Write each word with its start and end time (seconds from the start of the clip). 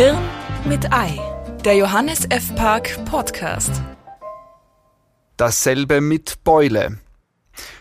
Hirn 0.00 0.16
mit 0.64 0.94
Ei, 0.94 1.20
der 1.62 1.76
Johannes 1.76 2.24
F. 2.30 2.54
Park 2.54 3.04
Podcast. 3.04 3.70
Dasselbe 5.36 6.00
mit 6.00 6.42
Beule. 6.42 6.98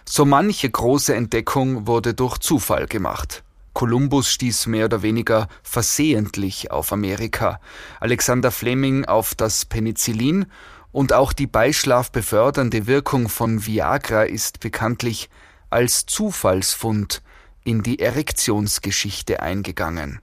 So 0.03 0.26
manche 0.26 0.69
große 0.69 1.15
Entdeckung 1.15 1.87
wurde 1.87 2.13
durch 2.13 2.37
Zufall 2.40 2.87
gemacht. 2.87 3.46
Kolumbus 3.71 4.29
stieß 4.33 4.67
mehr 4.67 4.87
oder 4.87 5.01
weniger 5.01 5.47
versehentlich 5.63 6.71
auf 6.71 6.92
Amerika, 6.92 7.62
Alexander 8.01 8.51
Fleming 8.51 9.06
auf 9.06 9.33
das 9.33 9.63
Penicillin 9.63 10.47
und 10.92 11.13
auch 11.13 11.31
die 11.31 11.47
beischlafbefördernde 11.47 12.86
Wirkung 12.86 13.29
von 13.29 13.65
Viagra 13.65 14.24
ist 14.24 14.60
bekanntlich 14.60 15.29
als 15.70 16.05
Zufallsfund 16.05 17.22
in 17.63 17.81
die 17.81 17.99
Erektionsgeschichte 17.99 19.41
eingegangen. 19.41 20.20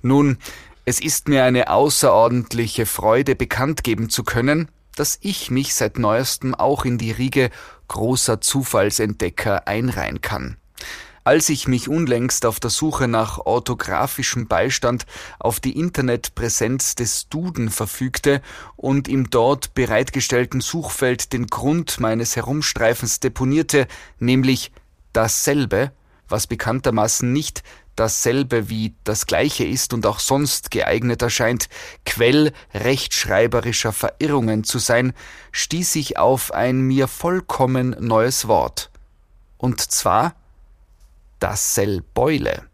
Nun, 0.00 0.38
es 0.88 1.00
ist 1.00 1.28
mir 1.28 1.44
eine 1.44 1.68
außerordentliche 1.68 2.86
Freude, 2.86 3.36
bekannt 3.36 3.84
geben 3.84 4.08
zu 4.08 4.24
können, 4.24 4.70
dass 4.96 5.18
ich 5.20 5.50
mich 5.50 5.74
seit 5.74 5.98
neuestem 5.98 6.54
auch 6.54 6.86
in 6.86 6.96
die 6.96 7.10
Riege 7.10 7.50
großer 7.88 8.40
Zufallsentdecker 8.40 9.68
einreihen 9.68 10.22
kann. 10.22 10.56
Als 11.24 11.50
ich 11.50 11.68
mich 11.68 11.90
unlängst 11.90 12.46
auf 12.46 12.58
der 12.58 12.70
Suche 12.70 13.06
nach 13.06 13.36
orthografischem 13.36 14.48
Beistand 14.48 15.04
auf 15.38 15.60
die 15.60 15.78
Internetpräsenz 15.78 16.94
des 16.94 17.28
Duden 17.28 17.68
verfügte 17.68 18.40
und 18.76 19.08
im 19.08 19.28
dort 19.28 19.74
bereitgestellten 19.74 20.62
Suchfeld 20.62 21.34
den 21.34 21.48
Grund 21.48 22.00
meines 22.00 22.34
Herumstreifens 22.34 23.20
deponierte, 23.20 23.88
nämlich 24.20 24.72
dasselbe, 25.12 25.92
was 26.28 26.46
bekanntermaßen 26.46 27.32
nicht 27.32 27.62
dasselbe 27.96 28.68
wie 28.68 28.94
das 29.04 29.26
gleiche 29.26 29.64
ist 29.64 29.92
und 29.92 30.06
auch 30.06 30.20
sonst 30.20 30.70
geeignet 30.70 31.22
erscheint, 31.22 31.68
Quell 32.06 32.52
rechtschreiberischer 32.72 33.92
Verirrungen 33.92 34.64
zu 34.64 34.78
sein, 34.78 35.12
stieß 35.52 35.96
ich 35.96 36.16
auf 36.16 36.52
ein 36.52 36.80
mir 36.80 37.08
vollkommen 37.08 37.96
neues 37.98 38.46
Wort. 38.46 38.90
Und 39.56 39.80
zwar 39.80 40.36
das 41.40 41.74
Sellbeule. 41.74 42.64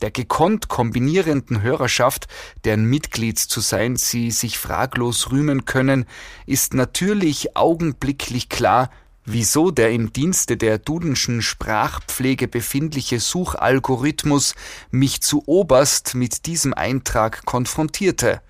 Der 0.00 0.10
gekonnt 0.10 0.66
kombinierenden 0.66 1.62
Hörerschaft, 1.62 2.26
deren 2.64 2.84
Mitglied 2.84 3.38
zu 3.38 3.60
sein 3.60 3.94
sie 3.94 4.32
sich 4.32 4.58
fraglos 4.58 5.30
rühmen 5.30 5.64
können, 5.64 6.06
ist 6.44 6.74
natürlich 6.74 7.56
augenblicklich 7.56 8.48
klar, 8.48 8.90
wieso 9.24 9.70
der 9.70 9.92
im 9.92 10.12
Dienste 10.12 10.56
der 10.56 10.78
Dudenschen 10.78 11.42
Sprachpflege 11.42 12.48
befindliche 12.48 13.20
Suchalgorithmus 13.20 14.54
mich 14.90 15.20
zu 15.22 15.42
oberst 15.46 16.14
mit 16.14 16.46
diesem 16.46 16.74
Eintrag 16.74 17.44
konfrontierte. 17.44 18.40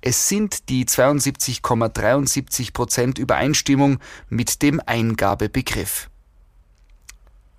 Es 0.00 0.28
sind 0.28 0.68
die 0.68 0.84
72,73 0.84 2.72
Prozent 2.72 3.18
Übereinstimmung 3.18 3.98
mit 4.28 4.62
dem 4.62 4.80
Eingabebegriff. 4.84 6.08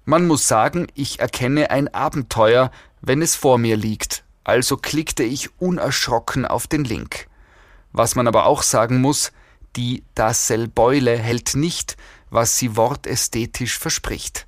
Man 0.05 0.25
muss 0.25 0.47
sagen, 0.47 0.87
ich 0.95 1.19
erkenne 1.19 1.69
ein 1.69 1.93
Abenteuer, 1.93 2.71
wenn 3.01 3.21
es 3.21 3.35
vor 3.35 3.57
mir 3.57 3.75
liegt, 3.75 4.23
also 4.43 4.77
klickte 4.77 5.23
ich 5.23 5.49
unerschrocken 5.59 6.45
auf 6.45 6.65
den 6.65 6.85
Link. 6.85 7.27
Was 7.91 8.15
man 8.15 8.27
aber 8.27 8.45
auch 8.45 8.63
sagen 8.63 9.01
muss, 9.01 9.31
die 9.75 10.03
Dassel-Beule 10.15 11.17
hält 11.17 11.55
nicht, 11.55 11.97
was 12.29 12.57
sie 12.57 12.75
wortästhetisch 12.75 13.77
verspricht. 13.77 14.47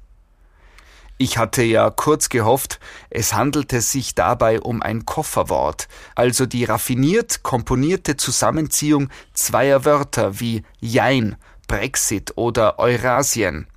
Ich 1.18 1.38
hatte 1.38 1.62
ja 1.62 1.92
kurz 1.92 2.30
gehofft, 2.30 2.80
es 3.12 3.34
handelte 3.34 3.82
sich 3.82 4.16
dabei 4.16 4.60
um 4.60 4.82
ein 4.82 5.06
Kofferwort, 5.06 5.88
also 6.16 6.48
die 6.48 6.64
raffiniert 6.64 7.44
komponierte 7.44 8.18
Zusammenziehung 8.18 9.10
zweier 9.34 9.86
Wörter 9.86 10.40
wie 10.40 10.64
Jein, 10.80 11.36
Brexit 11.68 12.34
oder 12.38 12.80
Eurasien. 12.80 13.68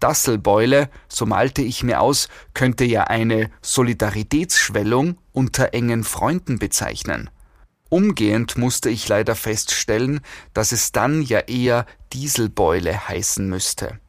Dasselbeule, 0.00 0.88
so 1.08 1.26
malte 1.26 1.60
ich 1.60 1.82
mir 1.82 2.00
aus, 2.00 2.28
könnte 2.54 2.84
ja 2.84 3.04
eine 3.04 3.50
Solidaritätsschwellung 3.60 5.18
unter 5.32 5.74
engen 5.74 6.02
Freunden 6.02 6.58
bezeichnen. 6.58 7.28
Umgehend 7.88 8.58
musste 8.58 8.90
ich 8.90 9.08
leider 9.08 9.36
feststellen, 9.36 10.20
dass 10.54 10.72
es 10.72 10.92
dann 10.92 11.22
ja 11.22 11.40
eher 11.40 11.86
Dieselbeule 12.12 13.08
heißen 13.08 13.48
müsste. 13.48 14.00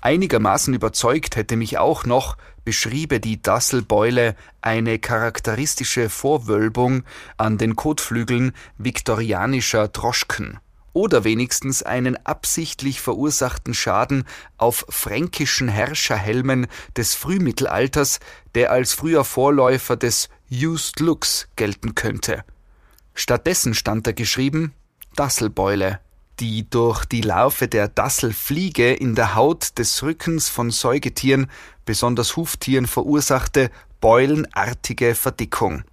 Einigermaßen 0.00 0.74
überzeugt 0.74 1.36
hätte 1.36 1.56
mich 1.56 1.78
auch 1.78 2.06
noch, 2.06 2.36
beschriebe 2.64 3.20
die 3.20 3.40
Dasselbeule 3.40 4.34
eine 4.60 4.98
charakteristische 4.98 6.08
Vorwölbung 6.08 7.04
an 7.36 7.58
den 7.58 7.76
Kotflügeln 7.76 8.52
viktorianischer 8.78 9.88
Droschken 9.88 10.58
oder 10.92 11.24
wenigstens 11.24 11.82
einen 11.82 12.16
absichtlich 12.26 13.00
verursachten 13.00 13.74
Schaden 13.74 14.24
auf 14.58 14.84
fränkischen 14.88 15.68
Herrscherhelmen 15.68 16.66
des 16.96 17.14
Frühmittelalters, 17.14 18.20
der 18.54 18.72
als 18.72 18.92
früher 18.92 19.24
Vorläufer 19.24 19.96
des 19.96 20.28
Used 20.50 21.00
Looks 21.00 21.48
gelten 21.56 21.94
könnte. 21.94 22.44
Stattdessen 23.14 23.74
stand 23.74 24.06
da 24.06 24.12
geschrieben 24.12 24.72
Dasselbeule, 25.14 26.00
die 26.40 26.68
durch 26.68 27.04
die 27.04 27.20
Larve 27.20 27.68
der 27.68 27.88
Dasselfliege 27.88 28.92
in 28.92 29.14
der 29.14 29.34
Haut 29.34 29.78
des 29.78 30.02
Rückens 30.02 30.48
von 30.48 30.70
Säugetieren, 30.70 31.50
besonders 31.84 32.36
Huftieren, 32.36 32.86
verursachte 32.86 33.70
beulenartige 34.00 35.14
Verdickung. 35.14 35.84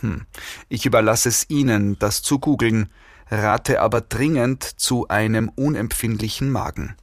Hm. 0.00 0.26
Ich 0.68 0.84
überlasse 0.84 1.28
es 1.28 1.48
Ihnen, 1.48 1.98
das 1.98 2.22
zu 2.22 2.38
googeln, 2.38 2.90
rate 3.30 3.80
aber 3.80 4.00
dringend 4.00 4.62
zu 4.62 5.08
einem 5.08 5.48
unempfindlichen 5.48 6.50
Magen. 6.50 6.96